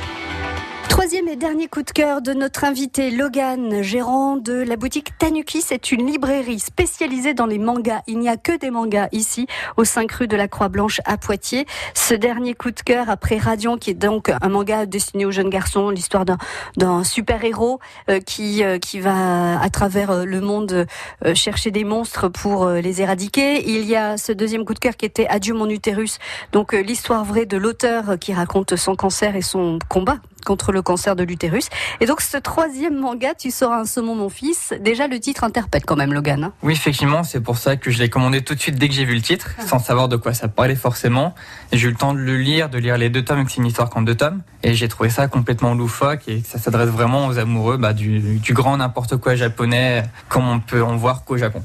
Troisième 1.22 1.38
et 1.38 1.40
dernier 1.40 1.68
coup 1.68 1.84
de 1.84 1.92
cœur 1.92 2.22
de 2.22 2.34
notre 2.34 2.63
invité 2.63 3.12
Logan, 3.12 3.84
gérant 3.84 4.38
de 4.38 4.54
la 4.54 4.75
boutique 4.75 5.16
Tanuki. 5.20 5.62
C'est 5.62 5.92
une 5.92 6.08
librairie 6.08 6.60
spécialisée 6.60 7.34
dans 7.34 7.46
les 7.46 7.60
mangas. 7.60 8.01
Il 8.08 8.18
n'y 8.20 8.30
a 8.30 8.38
que 8.38 8.58
des 8.58 8.72
mangas 8.72 9.08
ici, 9.12 9.46
au 9.78 9.84
5 9.84 10.12
rue 10.12 10.28
de 10.28 10.36
la 10.36 10.48
Croix-Blanche 10.48 11.00
à 11.06 11.18
Poitiers. 11.18 11.66
Ce 11.94 12.16
dernier 12.16 12.56
coup 12.56 12.72
de 12.72 12.80
cœur 12.80 13.10
après 13.10 13.38
Radiant, 13.38 13.78
qui 13.78 13.92
est 13.92 13.96
donc 13.96 14.30
un 14.30 14.50
manga 14.50 14.86
destiné 14.86 15.25
aux 15.25 15.32
jeunes 15.32 15.50
garçons, 15.50 15.90
l'histoire 15.90 16.25
d'un, 16.25 17.04
super-héros 17.04 17.80
euh, 18.10 18.20
qui, 18.20 18.63
euh, 18.63 18.80
qui 18.80 19.00
va 19.00 19.60
à 19.60 19.70
travers 19.70 20.12
euh, 20.12 20.25
le 20.25 20.42
monde 20.42 20.88
chercher 21.36 21.72
des 21.72 21.84
monstres 21.84 22.30
pour 22.30 22.68
les 22.68 23.01
éradiquer. 23.01 23.70
Il 23.70 23.86
y 23.86 23.96
a 23.96 24.18
ce 24.18 24.32
deuxième 24.32 24.66
coup 24.66 24.74
de 24.74 24.80
cœur 24.80 24.96
qui 24.96 25.06
était 25.06 25.28
Adieu 25.28 25.54
mon 25.54 25.70
utérus, 25.70 26.18
donc 26.51 26.74
l'histoire 26.74 27.25
vraie 27.25 27.46
de 27.46 27.58
l'auteur 27.58 28.18
qui 28.20 28.34
raconte 28.34 28.75
son 28.75 28.96
cancer 28.96 29.36
et 29.36 29.42
son 29.42 29.78
combat 29.88 30.18
contre 30.46 30.72
le 30.72 30.82
cancer 30.82 31.11
de 31.15 31.24
l'utérus. 31.24 31.68
Et 32.00 32.06
donc 32.06 32.22
ce 32.22 32.38
troisième 32.38 32.98
manga, 33.00 33.34
Tu 33.38 33.51
seras 33.51 33.80
un 33.80 33.86
saumon 33.86 34.15
mon 34.15 34.30
fils, 34.30 34.74
déjà 34.80 35.08
le 35.08 35.20
titre 35.20 35.44
interpelle 35.44 35.84
quand 35.86 35.96
même 35.96 36.13
Logan. 36.13 36.44
hein. 36.44 36.53
Oui, 36.63 36.74
effectivement, 36.74 37.24
c'est 37.24 37.41
pour 37.41 37.58
ça 37.58 37.75
que 37.77 37.91
je 37.91 38.00
l'ai 38.00 38.10
commandé 38.10 38.41
tout 38.44 38.56
de 38.56 38.60
suite 38.60 38.75
dès 38.75 38.88
que 38.88 38.94
j'ai 38.94 39.06
vu 39.06 39.15
le 39.15 39.22
titre, 39.22 39.51
sans 39.68 39.80
savoir 39.80 40.08
de 40.10 40.15
quoi 40.18 40.34
ça 40.34 40.48
parlait 40.48 40.75
forcément. 40.75 41.34
J'ai 41.72 41.88
eu 41.88 41.91
le 41.91 41.98
temps 41.98 42.13
de 42.13 42.20
le 42.20 42.38
lire, 42.38 42.70
de 42.70 42.77
lire 42.77 42.98
les 42.98 43.10
deux 43.10 43.24
tomes, 43.24 43.46
c'est 43.50 43.58
une 43.58 43.65
histoire 43.65 43.89
qu'en 43.89 44.01
deux 44.01 44.15
tomes. 44.15 44.41
Et 44.63 44.74
j'ai 44.75 44.88
trouvé 44.88 45.10
ça 45.10 45.27
complètement 45.27 45.74
loufoque 45.74 46.27
et 46.27 46.44
ça 46.48 46.60
s'adresse 46.60 46.89
vraiment 46.89 47.27
aux 47.27 47.39
amoureux 47.39 47.77
bah, 47.77 47.94
du, 47.94 48.20
du 48.20 48.53
grand 48.53 48.77
n'importe 48.77 49.18
quoi 49.18 49.36
japonais, 49.36 50.03
comme 50.30 50.48
on 50.48 50.60
peut 50.60 50.84
en 50.84 50.96
voir 50.98 51.24
qu'au 51.25 51.38
Japon. 51.38 51.63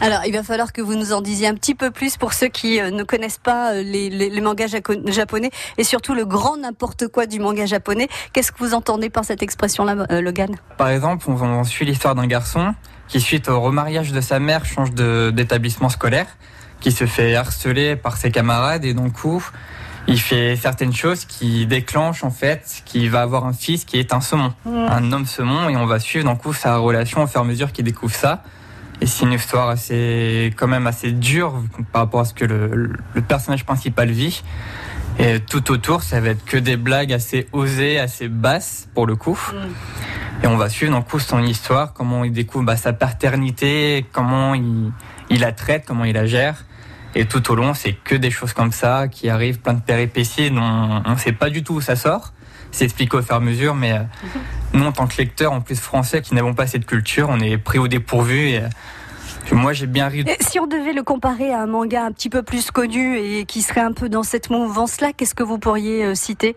Alors 0.00 0.20
il 0.26 0.32
va 0.32 0.42
falloir 0.42 0.72
que 0.72 0.80
vous 0.82 0.94
nous 0.94 1.12
en 1.12 1.20
disiez 1.20 1.46
un 1.46 1.54
petit 1.54 1.74
peu 1.74 1.90
plus 1.90 2.16
pour 2.16 2.32
ceux 2.32 2.48
qui 2.48 2.80
euh, 2.80 2.90
ne 2.90 3.04
connaissent 3.04 3.38
pas 3.38 3.72
euh, 3.74 3.82
les, 3.82 4.10
les- 4.10 4.30
les 4.30 4.40
mangas 4.40 4.66
japonais 5.06 5.50
et 5.78 5.84
surtout 5.84 6.14
le 6.14 6.24
grand 6.24 6.56
n'importe 6.56 7.06
quoi 7.08 7.26
du 7.26 7.38
manga 7.38 7.66
japonais. 7.66 8.08
Qu'est-ce 8.32 8.50
que 8.50 8.58
vous 8.62 8.74
entendez 8.74 9.10
par 9.10 9.24
cette 9.24 9.42
expression-là, 9.42 10.06
euh, 10.10 10.20
Logan 10.20 10.54
Par 10.78 10.88
exemple, 10.88 11.24
on, 11.28 11.34
on 11.34 11.64
suit 11.64 11.84
l'histoire 11.84 12.14
d'un 12.14 12.28
garçon 12.28 12.74
qui, 13.08 13.20
suite 13.20 13.48
au 13.48 13.60
remariage 13.60 14.12
de 14.12 14.20
sa 14.20 14.38
mère, 14.38 14.64
change 14.64 14.92
d'établissement 14.92 15.88
scolaire, 15.88 16.26
qui 16.80 16.92
se 16.92 17.06
fait 17.06 17.34
harceler 17.34 17.96
par 17.96 18.16
ses 18.16 18.30
camarades 18.30 18.84
et 18.84 18.94
donc 18.94 19.14
coup, 19.14 19.44
il 20.06 20.20
fait 20.20 20.54
certaines 20.56 20.94
choses 20.94 21.24
qui 21.24 21.66
déclenchent 21.66 22.24
en 22.24 22.30
fait 22.30 22.82
qu'il 22.84 23.10
va 23.10 23.22
avoir 23.22 23.46
un 23.46 23.52
fils 23.52 23.84
qui 23.84 23.98
est 23.98 24.14
un 24.14 24.20
saumon, 24.20 24.52
un 24.64 25.12
homme 25.12 25.26
saumon, 25.26 25.68
et 25.68 25.76
on 25.76 25.86
va 25.86 25.98
suivre 25.98 26.24
donc 26.24 26.42
coup 26.42 26.54
sa 26.54 26.76
relation 26.76 27.22
au 27.22 27.26
fur 27.26 27.40
et 27.40 27.44
à 27.44 27.46
mesure 27.46 27.72
qu'il 27.72 27.84
découvre 27.84 28.14
ça. 28.14 28.44
Et 29.00 29.06
c'est 29.06 29.24
une 29.24 29.32
histoire 29.32 29.68
assez, 29.68 30.54
quand 30.56 30.68
même 30.68 30.86
assez 30.86 31.10
dure 31.10 31.54
par 31.92 32.02
rapport 32.02 32.20
à 32.20 32.24
ce 32.24 32.34
que 32.34 32.44
le, 32.44 32.92
le 33.14 33.22
personnage 33.22 33.64
principal 33.64 34.08
vit. 34.08 34.44
Et 35.18 35.40
tout 35.40 35.70
autour, 35.70 36.02
ça 36.02 36.20
va 36.20 36.30
être 36.30 36.44
que 36.44 36.56
des 36.56 36.76
blagues 36.76 37.12
assez 37.12 37.48
osées, 37.52 37.98
assez 37.98 38.28
basses 38.28 38.88
pour 38.94 39.06
le 39.06 39.16
coup. 39.16 39.38
Et 40.42 40.46
on 40.46 40.56
va 40.56 40.68
suivre 40.68 40.92
donc 40.92 41.08
coup 41.08 41.20
son 41.20 41.42
histoire, 41.42 41.92
comment 41.92 42.24
il 42.24 42.32
découvre 42.32 42.64
bah, 42.64 42.76
sa 42.76 42.92
paternité, 42.92 44.04
comment 44.12 44.54
il, 44.54 44.90
il 45.30 45.40
la 45.40 45.52
traite, 45.52 45.84
comment 45.86 46.04
il 46.04 46.14
la 46.14 46.26
gère. 46.26 46.64
Et 47.14 47.26
tout 47.26 47.50
au 47.50 47.54
long, 47.54 47.74
c'est 47.74 47.92
que 47.92 48.14
des 48.14 48.30
choses 48.30 48.52
comme 48.52 48.72
ça 48.72 49.06
qui 49.08 49.28
arrivent, 49.28 49.60
plein 49.60 49.74
de 49.74 49.80
péripéties 49.80 50.50
dont 50.50 51.02
on 51.04 51.10
ne 51.10 51.16
sait 51.16 51.32
pas 51.32 51.50
du 51.50 51.62
tout 51.62 51.74
où 51.74 51.80
ça 51.80 51.94
sort. 51.94 52.32
C'est 52.70 52.84
expliqué 52.84 53.18
au 53.18 53.22
fur 53.22 53.34
et 53.34 53.36
à 53.36 53.40
mesure, 53.40 53.74
mais 53.74 53.92
euh, 53.92 53.98
nous, 54.72 54.86
en 54.86 54.92
tant 54.92 55.06
que 55.06 55.18
lecteurs, 55.18 55.52
en 55.52 55.60
plus 55.60 55.78
français, 55.78 56.22
qui 56.22 56.34
n'avons 56.34 56.54
pas 56.54 56.66
cette 56.66 56.86
culture, 56.86 57.28
on 57.28 57.38
est 57.38 57.58
pris 57.58 57.78
au 57.78 57.86
dépourvu. 57.86 58.48
Et, 58.48 58.62
Moi, 59.50 59.72
j'ai 59.72 59.86
bien 59.86 60.08
ri. 60.08 60.24
Si 60.40 60.60
on 60.60 60.66
devait 60.66 60.92
le 60.92 61.02
comparer 61.02 61.52
à 61.52 61.60
un 61.62 61.66
manga 61.66 62.04
un 62.04 62.12
petit 62.12 62.30
peu 62.30 62.42
plus 62.42 62.70
connu 62.70 63.18
et 63.18 63.44
qui 63.44 63.62
serait 63.62 63.80
un 63.80 63.92
peu 63.92 64.08
dans 64.08 64.22
cette 64.22 64.50
mouvance-là, 64.50 65.12
qu'est-ce 65.12 65.34
que 65.34 65.42
vous 65.42 65.58
pourriez 65.58 66.04
euh, 66.04 66.14
citer? 66.14 66.56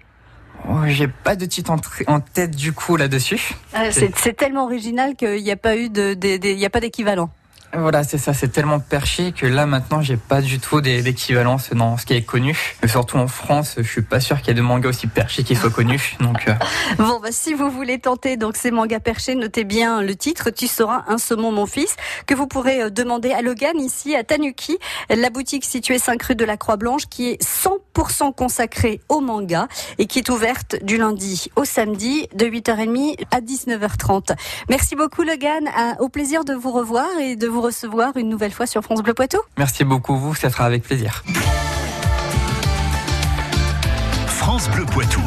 Oh, 0.70 0.80
j'ai 0.88 1.08
pas 1.08 1.36
de 1.36 1.46
titre 1.46 1.72
en, 2.08 2.20
tête 2.20 2.56
du 2.56 2.74
coup 2.74 2.96
là-dessus. 2.98 3.54
Euh, 3.75 3.92
C'est 3.92 4.34
tellement 4.36 4.65
original 4.65 5.15
qu'il 5.15 5.44
n'y 5.44 5.51
a 5.51 5.56
pas 5.58 5.75
eu 5.77 5.89
de, 5.89 6.13
de- 6.13 6.38
de- 6.38 6.48
il 6.48 6.60
y 6.60 6.65
a 6.65 6.70
pas 6.70 6.80
d'équivalent. 6.80 7.30
Voilà, 7.77 8.03
c'est 8.03 8.17
ça, 8.17 8.34
c'est 8.34 8.48
tellement 8.50 8.79
perché 8.79 9.32
que 9.32 9.46
là 9.46 9.65
maintenant 9.65 10.01
j'ai 10.01 10.17
pas 10.17 10.41
du 10.41 10.60
tout 10.60 10.82
d'équivalence 10.82 11.72
dans 11.72 11.98
ce 11.98 12.05
qui 12.05 12.13
est 12.13 12.22
connu. 12.22 12.58
Et 12.84 12.88
surtout 12.88 13.17
en 13.17 13.27
France, 13.27 13.75
je 13.77 13.84
suis 13.84 14.01
pas 14.01 14.20
sûr 14.20 14.38
qu'il 14.39 14.48
y 14.48 14.51
ait 14.51 14.53
de 14.53 14.62
mangas 14.62 14.89
aussi 14.89 15.08
perchés 15.08 15.44
qui 15.44 15.55
soient 15.55 15.70
connus. 15.70 16.15
Donc 16.20 16.48
euh, 16.48 16.53
Bon, 16.98 17.20
bah, 17.22 17.29
si 17.32 17.53
vous 17.53 17.70
voulez 17.70 18.00
tenter 18.00 18.38
donc 18.38 18.55
ces 18.58 18.72
mangas 18.72 19.00
perchés, 19.00 19.36
notez 19.36 19.63
bien 19.63 20.01
le 20.01 20.15
titre. 20.15 20.50
Tu 20.50 20.67
seras 20.67 21.03
un 21.08 21.17
saumon, 21.17 21.51
mon 21.51 21.65
fils, 21.65 21.96
que 22.27 22.34
vous 22.34 22.48
pourrez 22.48 22.82
euh, 22.84 22.89
demander 22.89 23.32
à 23.32 23.41
Logan 23.41 23.77
ici 23.79 24.15
à 24.15 24.24
Tanuki, 24.24 24.77
la 25.10 25.29
boutique 25.29 25.65
située 25.65 26.00
5 26.00 26.22
rue 26.24 26.36
de 26.36 26.46
la 26.46 26.58
Croix-Blanche, 26.58 27.03
qui 27.10 27.29
est 27.29 27.41
100% 27.44 28.34
consacrée 28.34 29.01
au 29.10 29.20
manga 29.22 29.67
et 29.98 30.05
qui 30.08 30.20
est 30.20 30.29
ouverte 30.29 30.77
du 30.84 30.98
lundi 30.98 31.50
au 31.55 31.65
samedi 31.65 32.27
de 32.36 32.46
8h30 32.46 33.15
à 33.32 33.41
19h30. 33.41 34.36
Merci 34.70 34.96
beaucoup, 34.96 35.24
Logan. 35.24 35.67
À- 35.75 36.01
au 36.01 36.10
plaisir 36.10 36.44
de 36.46 36.53
vous 36.53 36.72
revoir 36.72 37.08
et 37.20 37.36
de 37.36 37.48
vous 37.48 37.62
recevoir 37.65 38.15
une 38.17 38.29
nouvelle 38.29 38.51
fois 38.51 38.67
sur 38.67 38.81
France 38.81 39.01
Bleu 39.01 39.13
Poitou. 39.13 39.39
merci 39.57 39.84
beaucoup 39.84 40.15
vous, 40.15 40.36
ça 40.36 40.50
sera 40.50 40.65
avec 40.65 40.84
plaisir. 40.84 41.24
France 44.27 44.69
Bleu 44.69 44.86
Poitou. 44.86 45.22